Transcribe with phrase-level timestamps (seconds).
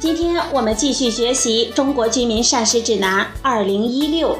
[0.00, 4.30] 今天我们继续学习《中国居民膳食指南（二零一六）》，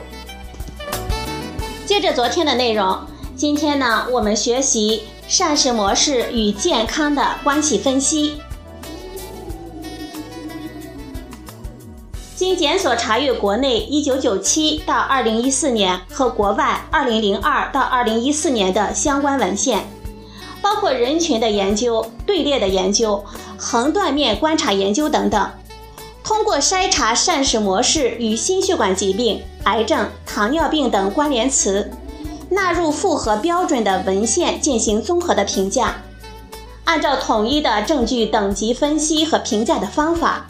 [1.84, 2.98] 接着昨天的内容，
[3.36, 8.40] 今天呢，我们学习膳食模式与健康的关系分析。
[12.34, 19.86] 经检索查阅国内1997到2014年和国外2002到2014年的相关文献，
[20.62, 23.22] 包括人群的研究、队列的研究、
[23.60, 25.50] 横断面观察研究等等，
[26.24, 31.90] 通过筛查膳食模式与心血管疾病、癌症、糖尿病等关联词，
[32.48, 36.02] 纳入符合标准的文献进行综合的评价，
[36.84, 40.46] 按照统一的证据等级分析和评价的方法。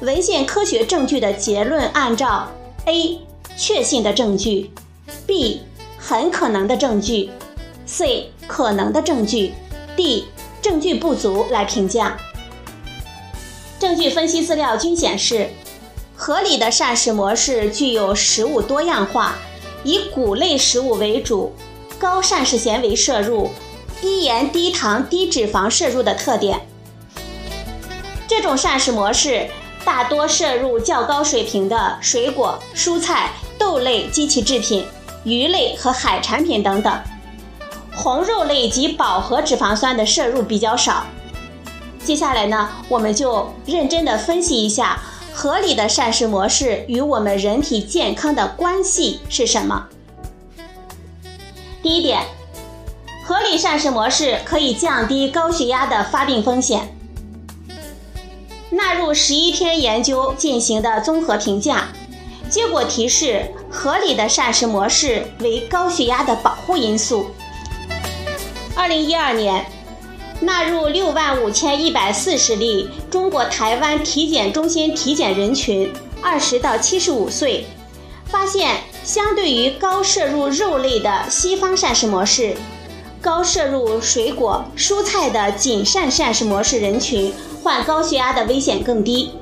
[0.00, 2.48] 文献科学证据的结论按照
[2.84, 3.20] A
[3.56, 4.70] 确信的证据
[5.26, 5.62] ，B
[5.98, 7.30] 很可能的证据
[7.86, 9.54] ，C 可能的证据
[9.96, 10.26] ，D
[10.60, 12.18] 证据不足来评价。
[13.80, 15.48] 证据分析资料均显示，
[16.14, 19.36] 合理的膳食模式具有食物多样化、
[19.82, 21.54] 以谷类食物为主、
[21.98, 23.50] 高膳食纤维摄入、
[24.02, 26.60] 低盐、低糖、低脂肪摄入的特点。
[28.28, 29.48] 这种膳食模式。
[29.82, 34.84] 大多摄入较高水平的水果、蔬菜、豆类及其制品、
[35.24, 37.00] 鱼类和海产品等等，
[37.94, 41.06] 红肉类及饱和脂肪酸的摄入比较少。
[42.04, 45.00] 接下来呢，我们就认真的分析一下
[45.32, 49.86] 合理的膳食模式与我们人体健康的关系是什么。
[51.82, 52.22] 第一点，
[53.24, 56.94] 合理膳食模式可以降低高血压的发病风险。
[58.70, 61.88] 纳入十一篇研究进行的综合评价，
[62.48, 67.30] 结果提示合理的膳食模式为高血压的保护因素。
[68.74, 69.64] 二零一二年，
[70.40, 75.92] 纳入六万五千一百四十例中国台湾体检中心体检人群，
[76.22, 77.66] 二十到七十五岁，
[78.26, 82.54] 发现相对于高摄入肉类的西方膳食模式，
[83.20, 87.32] 高摄入水果蔬菜的谨慎膳食模式人群。
[87.62, 89.32] 患高血压的危险更低，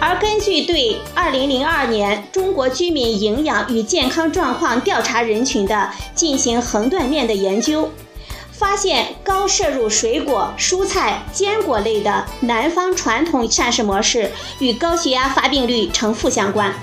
[0.00, 7.90] 而根据对2002年中国居民营养与健康状况调查人群的进行横断面的研究，
[8.58, 16.74] 发现高摄入水果、蔬菜、坚果类的南方传统膳食模式与高血压发病率呈负相关。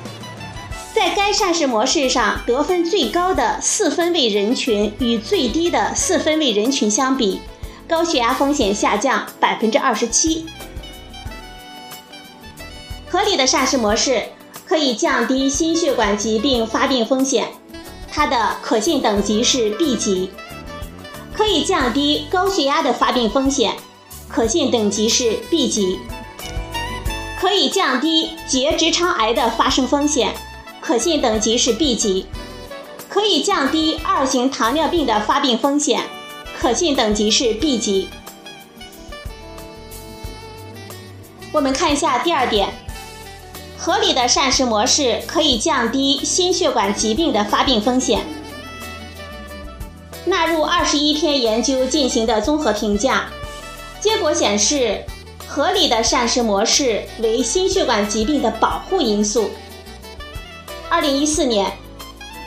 [0.93, 7.41] 在该膳食模式上得分最高的四分位人群与最低的四分位人群相比。
[7.87, 10.45] 高血压风险下降百分之二十七。
[13.07, 14.23] 合理的膳食模式
[14.65, 17.47] 可以降低心血管疾病发病风险，
[18.11, 20.31] 它的可信等级是 B 级；
[21.35, 23.75] 可以降低高血压的发病风险，
[24.29, 25.99] 可信等级是 B 级；
[27.39, 30.33] 可以降低结直肠癌的发生风险，
[30.79, 32.25] 可信等级是 B 级；
[33.09, 36.01] 可以降低二型糖尿病的发病风险。
[36.57, 38.07] 可信等级是 B 级。
[41.51, 42.73] 我们看一下第二点，
[43.77, 48.25] 合理的膳食模式可以降低心血管疾病的发病风险。
[50.25, 53.29] 纳入二十一篇研究进行的综合评价，
[53.99, 55.03] 结果显示，
[55.47, 59.49] 合理的膳食模式为心血管疾病的保护因素。
[60.89, 61.71] 二零一四年。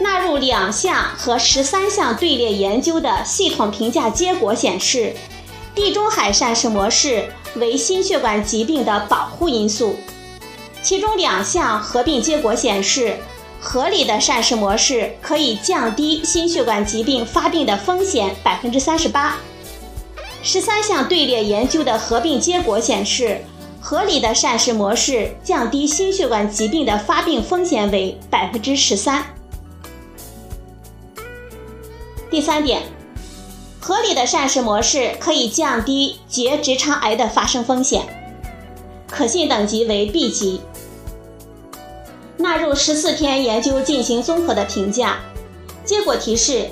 [0.01, 5.13] 纳入两项和十三项队列研究的系统评价结果显示，
[5.75, 9.97] 地中海膳食模式为心血管疾病的保护因素。
[10.85, 13.17] 其中两项合并结果显示，
[13.61, 19.37] 合理的膳食模式可以降低心血管疾病发病的风险百分之三十八。
[20.43, 23.41] 十三项队列研究的合并结果显示，
[23.81, 29.25] 合理的膳食模式降低心血管疾病的发病风险为百分之十三。
[32.31, 32.83] 第三点，
[33.81, 38.07] 合理的膳食模式可以降低结直肠癌的发生风险，
[39.11, 40.61] 可信等级为 B 级。
[42.39, 45.19] 纳入十四篇研究进行综合的评价，
[45.85, 46.71] 结果提示，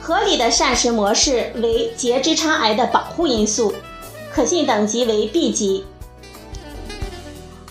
[0.00, 3.74] 合理的膳食模式为结直肠癌的保护因素，
[4.32, 5.84] 可信等级为 B 级。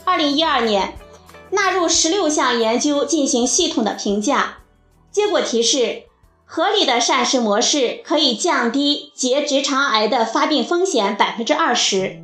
[0.05, 0.93] 二零一二年，
[1.49, 4.59] 纳入十六项研究进行系统的评价，
[5.11, 6.03] 结果提示
[6.45, 12.21] 合理的膳食模式可以降低结直肠癌的发病风险百分之二十。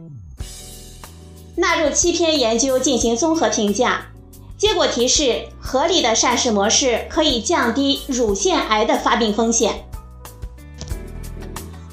[1.55, 4.11] 纳入七篇研究进行综合评价，
[4.57, 9.85] 结果提示合理的膳食模式可以降低乳腺癌的发病风险。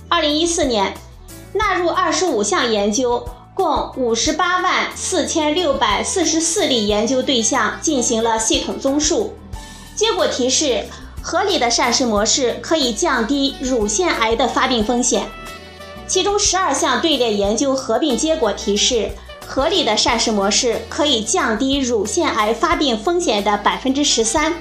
[0.09, 0.95] 二零一四年，
[1.53, 9.35] 纳入二十五项研究，共五十八万四千六百四十四例研究对象进行了系统综述，
[9.95, 10.87] 结果提示
[11.21, 15.27] 合理的膳食模式可以降低乳腺癌的发病风险。
[16.07, 19.11] 其中十二项队列研究合并结果提示。
[19.47, 24.55] 合理的膳食模式可以降低乳腺癌发病风险的百分之十三。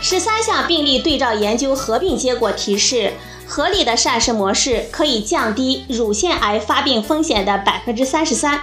[0.00, 3.12] 十三项病例对照研究合并结果提示，
[3.46, 8.62] 合理的膳食模式可以降低乳腺癌发病风险的百分之三十三。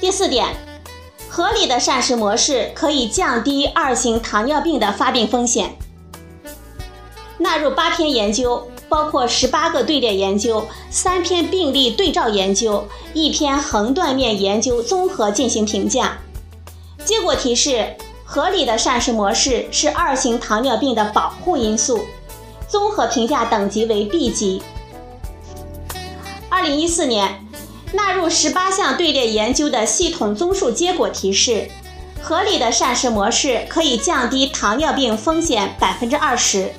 [0.00, 0.46] 第四点，
[1.28, 5.76] 合理的膳食模式可以降低二型糖尿病的发病风险。
[7.36, 8.70] 纳入八篇研究。
[8.88, 16.18] 包括十八个队列研究、三篇病例对照研究、一篇横断面研究，综合进行评价。
[17.04, 17.94] 结果提示，
[18.24, 22.00] 合理的膳食模式是二型糖尿病的保护因素，
[22.68, 24.62] 综合评价等级为 B 级。
[26.48, 27.46] 二零一四年，
[27.92, 31.70] 纳入十八项队列研究的系统综述结果提示，
[32.20, 36.70] 合理的膳食模式可以降低糖尿病风险百分之二十。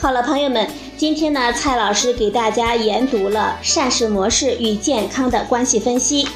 [0.00, 0.66] 好了，朋友们，
[0.96, 6.26] 今天呢，蔡老师给大家研读了膳食模式与健康的关系分析。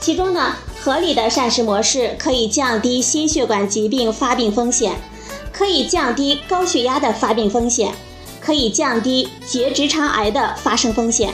[0.00, 4.96] 其中呢，合理的膳食模式可以降低心血管疾病发病风险，
[5.52, 7.94] 可以降低高血压的发病风险，
[8.40, 11.32] 可以降低结直肠癌的发生风险，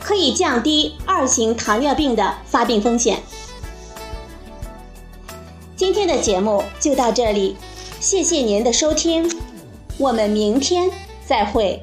[0.00, 3.20] 可以降低二型糖尿病的发病风险。
[5.74, 7.56] 今天的节目就到这里，
[7.98, 9.28] 谢谢您的收听。
[9.98, 10.90] 我们明天
[11.24, 11.82] 再会。